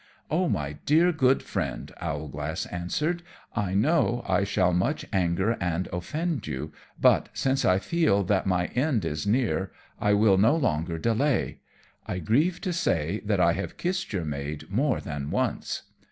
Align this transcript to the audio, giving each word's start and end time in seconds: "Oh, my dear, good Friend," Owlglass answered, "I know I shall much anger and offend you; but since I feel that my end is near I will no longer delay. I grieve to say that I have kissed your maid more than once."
"Oh, 0.31 0.49
my 0.49 0.77
dear, 0.87 1.11
good 1.11 1.43
Friend," 1.43 1.91
Owlglass 2.01 2.65
answered, 2.65 3.21
"I 3.55 3.75
know 3.75 4.23
I 4.27 4.43
shall 4.43 4.73
much 4.73 5.05
anger 5.13 5.55
and 5.61 5.87
offend 5.93 6.47
you; 6.47 6.71
but 6.99 7.29
since 7.33 7.63
I 7.65 7.77
feel 7.77 8.23
that 8.23 8.47
my 8.47 8.65
end 8.69 9.05
is 9.05 9.27
near 9.27 9.71
I 9.99 10.13
will 10.13 10.39
no 10.39 10.55
longer 10.55 10.97
delay. 10.97 11.59
I 12.07 12.17
grieve 12.17 12.59
to 12.61 12.73
say 12.73 13.21
that 13.25 13.39
I 13.39 13.53
have 13.53 13.77
kissed 13.77 14.11
your 14.11 14.25
maid 14.25 14.67
more 14.71 14.99
than 15.01 15.29
once." 15.29 15.83